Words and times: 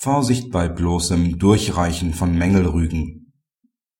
Vorsicht 0.00 0.52
bei 0.52 0.68
bloßem 0.68 1.40
Durchreichen 1.40 2.14
von 2.14 2.32
Mängelrügen. 2.38 3.32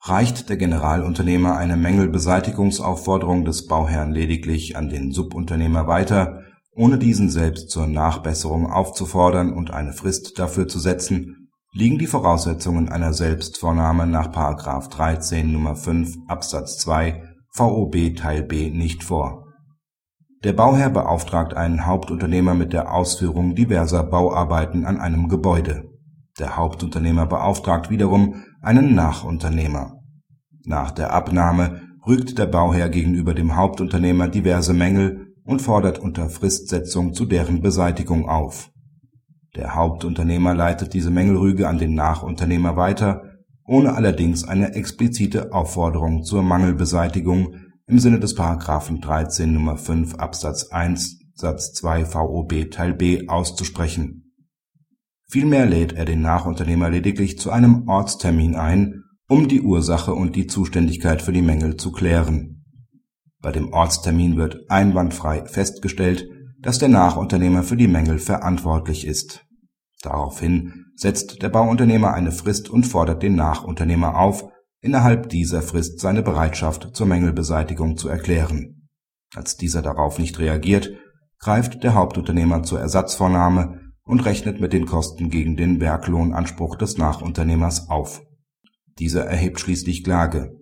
Reicht 0.00 0.48
der 0.48 0.56
Generalunternehmer 0.56 1.56
eine 1.56 1.76
Mängelbeseitigungsaufforderung 1.76 3.44
des 3.44 3.66
Bauherrn 3.66 4.12
lediglich 4.12 4.76
an 4.76 4.90
den 4.90 5.10
Subunternehmer 5.10 5.88
weiter, 5.88 6.44
ohne 6.70 6.98
diesen 6.98 7.30
selbst 7.30 7.70
zur 7.70 7.88
Nachbesserung 7.88 8.70
aufzufordern 8.70 9.52
und 9.52 9.72
eine 9.72 9.92
Frist 9.92 10.38
dafür 10.38 10.68
zu 10.68 10.78
setzen, 10.78 11.50
liegen 11.72 11.98
die 11.98 12.06
Voraussetzungen 12.06 12.88
einer 12.88 13.12
Selbstvornahme 13.12 14.06
nach§ 14.06 14.28
13 14.90 15.52
Nr. 15.52 15.74
5 15.74 16.16
Absatz 16.28 16.78
2 16.78 17.24
VOB 17.50 18.14
Teil 18.14 18.44
b 18.44 18.70
nicht 18.70 19.02
vor. 19.02 19.46
Der 20.44 20.52
Bauherr 20.52 20.90
beauftragt 20.90 21.54
einen 21.54 21.86
Hauptunternehmer 21.86 22.54
mit 22.54 22.72
der 22.72 22.94
Ausführung 22.94 23.56
diverser 23.56 24.04
Bauarbeiten 24.04 24.84
an 24.84 25.00
einem 25.00 25.28
Gebäude 25.28 25.88
der 26.38 26.56
Hauptunternehmer 26.56 27.26
beauftragt 27.26 27.90
wiederum 27.90 28.44
einen 28.60 28.94
Nachunternehmer. 28.94 30.00
Nach 30.64 30.90
der 30.90 31.12
Abnahme 31.12 31.82
rügt 32.06 32.38
der 32.38 32.46
Bauherr 32.46 32.88
gegenüber 32.88 33.34
dem 33.34 33.56
Hauptunternehmer 33.56 34.28
diverse 34.28 34.72
Mängel 34.72 35.34
und 35.44 35.62
fordert 35.62 35.98
unter 35.98 36.28
Fristsetzung 36.28 37.14
zu 37.14 37.24
deren 37.24 37.60
Beseitigung 37.60 38.28
auf. 38.28 38.70
Der 39.56 39.74
Hauptunternehmer 39.74 40.54
leitet 40.54 40.94
diese 40.94 41.10
Mängelrüge 41.10 41.68
an 41.68 41.78
den 41.78 41.94
Nachunternehmer 41.94 42.76
weiter, 42.76 43.22
ohne 43.64 43.94
allerdings 43.94 44.46
eine 44.46 44.74
explizite 44.74 45.52
Aufforderung 45.52 46.22
zur 46.22 46.42
Mangelbeseitigung 46.42 47.56
im 47.86 47.98
Sinne 47.98 48.20
des§ 48.20 48.36
13 49.00 49.54
Nr. 49.54 49.76
5 49.76 50.14
Absatz 50.16 50.70
1 50.70 51.18
Satz 51.34 51.72
2 51.72 52.04
VOB 52.04 52.70
Teil 52.70 52.94
b 52.94 53.28
auszusprechen 53.28 54.27
Vielmehr 55.30 55.66
lädt 55.66 55.92
er 55.92 56.06
den 56.06 56.22
Nachunternehmer 56.22 56.88
lediglich 56.88 57.38
zu 57.38 57.50
einem 57.50 57.86
Ortstermin 57.86 58.56
ein, 58.56 59.04
um 59.28 59.46
die 59.46 59.60
Ursache 59.60 60.14
und 60.14 60.36
die 60.36 60.46
Zuständigkeit 60.46 61.20
für 61.20 61.32
die 61.32 61.42
Mängel 61.42 61.76
zu 61.76 61.92
klären. 61.92 62.64
Bei 63.40 63.52
dem 63.52 63.72
Ortstermin 63.72 64.36
wird 64.36 64.70
einwandfrei 64.70 65.44
festgestellt, 65.44 66.26
dass 66.60 66.78
der 66.78 66.88
Nachunternehmer 66.88 67.62
für 67.62 67.76
die 67.76 67.88
Mängel 67.88 68.18
verantwortlich 68.18 69.06
ist. 69.06 69.44
Daraufhin 70.02 70.86
setzt 70.96 71.42
der 71.42 71.50
Bauunternehmer 71.50 72.14
eine 72.14 72.32
Frist 72.32 72.70
und 72.70 72.84
fordert 72.84 73.22
den 73.22 73.36
Nachunternehmer 73.36 74.18
auf, 74.18 74.44
innerhalb 74.80 75.28
dieser 75.28 75.60
Frist 75.60 76.00
seine 76.00 76.22
Bereitschaft 76.22 76.96
zur 76.96 77.06
Mängelbeseitigung 77.06 77.96
zu 77.96 78.08
erklären. 78.08 78.88
Als 79.34 79.56
dieser 79.56 79.82
darauf 79.82 80.18
nicht 80.18 80.38
reagiert, 80.38 80.90
greift 81.38 81.84
der 81.84 81.94
Hauptunternehmer 81.94 82.62
zur 82.62 82.80
Ersatzvornahme 82.80 83.87
und 84.08 84.24
rechnet 84.24 84.58
mit 84.58 84.72
den 84.72 84.86
Kosten 84.86 85.28
gegen 85.28 85.56
den 85.56 85.80
Werklohnanspruch 85.80 86.76
des 86.76 86.96
Nachunternehmers 86.96 87.90
auf. 87.90 88.22
Dieser 88.98 89.24
erhebt 89.26 89.60
schließlich 89.60 90.02
Klage. 90.02 90.56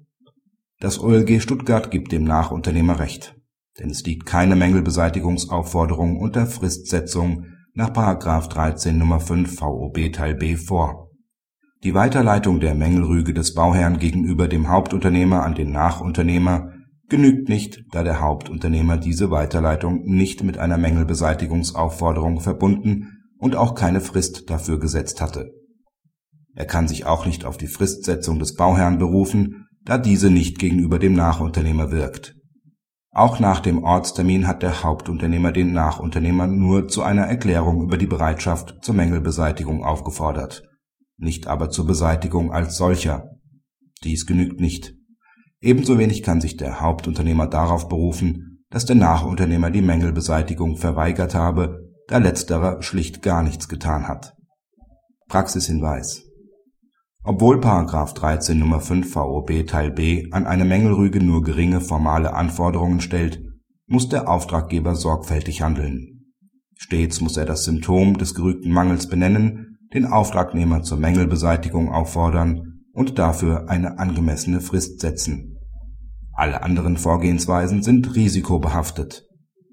Das 0.81 1.01
OLG 1.01 1.41
Stuttgart 1.41 1.91
gibt 1.91 2.11
dem 2.11 2.25
Nachunternehmer 2.25 2.99
Recht, 2.99 3.37
denn 3.79 3.89
es 3.89 4.03
liegt 4.05 4.27
keine 4.27 4.57
Mängelbeseitigungsaufforderung 4.57 6.19
unter 6.19 6.47
Fristsetzung 6.47 7.47
nach§ 7.73 7.91
13 8.49 9.01
Nr. 9.01 9.21
5 9.21 9.59
VOB 9.59 10.13
Teil 10.13 10.35
b 10.35 10.57
vor. 10.57 11.11
Die 11.85 11.95
Weiterleitung 11.95 12.59
der 12.59 12.75
Mängelrüge 12.75 13.33
des 13.33 13.55
Bauherrn 13.55 13.99
gegenüber 13.99 14.49
dem 14.49 14.69
Hauptunternehmer 14.69 15.45
an 15.45 15.55
den 15.55 15.71
Nachunternehmer 15.71 16.73
genügt 17.09 17.49
nicht, 17.49 17.85
da 17.93 18.03
der 18.03 18.21
Hauptunternehmer 18.21 18.97
diese 18.97 19.31
Weiterleitung 19.31 20.03
nicht 20.03 20.43
mit 20.43 20.59
einer 20.59 20.79
Mängelbeseitigungsaufforderung 20.79 22.41
verbunden 22.41 23.13
und 23.47 23.55
auch 23.55 23.77
keine 23.77 24.01
Frist 24.01 24.51
dafür 24.51 24.81
gesetzt 24.81 25.21
hatte. 25.21 25.53
Er 26.57 26.67
kann 26.67 26.89
sich 26.89 27.07
auch 27.07 27.27
nicht 27.27 27.45
auf 27.45 27.57
die 27.57 27.69
Fristsetzung 27.69 28.41
des 28.41 28.55
Bauherrn 28.55 28.99
berufen, 28.99 29.69
da 29.85 29.99
diese 29.99 30.31
nicht 30.31 30.59
gegenüber 30.59 30.99
dem 30.99 31.15
Nachunternehmer 31.15 31.93
wirkt. 31.93 32.35
Auch 33.13 33.39
nach 33.39 33.61
dem 33.61 33.85
Ortstermin 33.85 34.49
hat 34.49 34.65
der 34.65 34.83
Hauptunternehmer 34.83 35.53
den 35.53 35.73
Nachunternehmer 35.73 36.49
nur 36.49 36.89
zu 36.89 37.05
einer 37.05 37.23
Erklärung 37.23 37.83
über 37.83 37.99
die 37.99 38.09
Bereitschaft 38.09 38.79
zur 38.83 38.97
Mängelbeseitigung 38.97 39.85
aufgefordert, 39.85 40.65
nicht 41.17 41.47
aber 41.47 41.71
zur 41.71 41.87
Beseitigung 41.87 42.53
als 42.53 42.77
solcher. 42.77 43.31
Dies 44.03 44.27
genügt 44.27 44.61
nicht. 44.61 44.93
Ebenso 45.61 45.99
wenig 45.99 46.25
kann 46.25 46.41
sich 46.41 46.57
der 46.57 46.81
Hauptunternehmer 46.81 47.47
darauf 47.47 47.89
berufen, 47.89 48.65
dass 48.71 48.87
der 48.87 48.97
Nachunternehmer 48.97 49.71
die 49.71 49.83
Mängelbeseitigung 49.83 50.77
verweigert 50.79 51.37
habe 51.37 51.86
da 52.09 52.19
letzterer 52.19 52.83
schlicht 52.83 53.23
gar 53.23 53.43
nichts 53.43 53.69
getan 53.69 54.07
hat. 54.07 54.35
Praxishinweis 55.29 56.23
Obwohl§ 57.25 57.59
13 58.15 58.61
Nr. 58.63 58.81
5 58.81 59.13
VOB 59.13 59.67
Teil 59.67 59.91
b 59.91 60.29
an 60.31 60.47
eine 60.47 60.65
Mängelrüge 60.65 61.23
nur 61.23 61.43
geringe 61.43 61.81
formale 61.81 62.35
Anforderungen 62.35 63.01
stellt, 63.01 63.43
muss 63.89 64.09
der 64.09 64.29
Auftraggeber 64.29 64.95
sorgfältig 64.95 65.63
handeln. 65.63 66.33
Stets 66.77 67.21
muss 67.21 67.37
er 67.37 67.45
das 67.47 67.65
Symptom 67.65 68.19
des 68.19 68.35
gerügten 68.35 68.71
Mangels 68.71 69.09
benennen, 69.09 69.79
den 69.93 70.07
Auftragnehmer 70.07 70.83
zur 70.83 70.99
Mängelbeseitigung 70.99 71.91
auffordern 71.93 72.83
und 72.93 73.19
dafür 73.19 73.69
eine 73.69 73.99
angemessene 73.99 74.61
Frist 74.61 75.01
setzen. 75.01 75.59
Alle 76.35 76.63
anderen 76.63 76.97
Vorgehensweisen 76.99 77.83
sind 77.83 78.15
risikobehaftet 78.15 79.27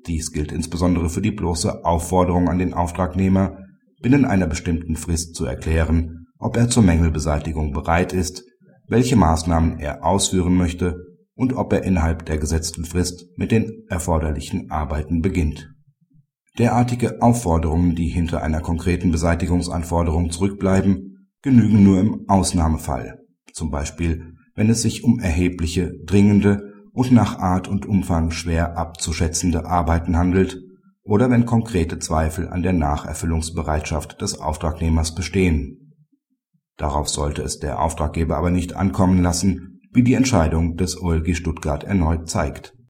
dies 0.08 0.32
gilt 0.32 0.52
insbesondere 0.52 1.10
für 1.10 1.22
die 1.22 1.32
bloße 1.32 1.86
Aufforderung 1.86 2.50
an 2.50 2.60
den 2.60 2.74
Auftragnehmer, 2.74 3.58
binnen 4.02 4.26
einer 4.26 4.48
bestimmten 4.48 4.96
Frist 4.96 5.36
zu 5.36 5.46
erklären, 5.46 6.28
ob 6.38 6.58
er 6.58 6.70
zur 6.70 6.84
Mängelbeseitigung 6.84 7.72
bereit 7.72 8.14
ist, 8.14 8.44
welche 8.88 9.16
Maßnahmen 9.16 9.80
er 9.80 10.04
ausführen 10.06 10.56
möchte 10.56 10.98
und 11.36 11.54
ob 11.54 11.74
er 11.74 11.84
innerhalb 11.84 12.26
der 12.26 12.38
gesetzten 12.38 12.86
Frist 12.86 13.26
mit 13.38 13.52
den 13.52 13.86
erforderlichen 13.90 14.70
Arbeiten 14.70 15.22
beginnt. 15.22 15.70
Derartige 16.60 17.22
Aufforderungen, 17.22 17.96
die 17.96 18.10
hinter 18.10 18.44
einer 18.44 18.62
konkreten 18.62 19.12
Beseitigungsanforderung 19.12 20.30
zurückbleiben, 20.30 21.30
genügen 21.42 21.84
nur 21.84 22.00
im 22.00 22.26
Ausnahmefall, 22.28 23.20
zum 23.54 23.72
Beispiel 23.72 24.34
wenn 24.56 24.70
es 24.70 24.82
sich 24.82 25.04
um 25.04 25.20
erhebliche, 25.20 25.94
dringende 26.06 26.73
und 26.94 27.12
nach 27.12 27.40
Art 27.40 27.68
und 27.68 27.86
Umfang 27.86 28.32
schwer 28.32 28.78
abzuschätzende 28.78 29.66
Arbeiten 29.66 30.16
handelt 30.16 30.62
oder 31.04 31.30
wenn 31.30 31.46
konkrete 31.46 32.00
Zweifel 32.00 32.48
an 32.48 32.64
der 32.64 32.74
Nacherfüllungsbereitschaft 32.74 34.22
des 34.22 34.40
Auftragnehmers 34.40 35.16
bestehen. 35.16 35.96
Darauf 36.78 37.10
sollte 37.10 37.42
es 37.42 37.60
der 37.60 37.82
Auftraggeber 37.82 38.38
aber 38.38 38.52
nicht 38.52 38.76
ankommen 38.76 39.22
lassen, 39.22 39.82
wie 39.92 40.04
die 40.04 40.14
Entscheidung 40.14 40.78
des 40.78 41.00
OLG 41.02 41.36
Stuttgart 41.36 41.84
erneut 41.84 42.30
zeigt 42.30 42.74